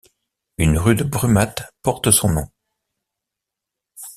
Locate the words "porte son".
1.83-2.29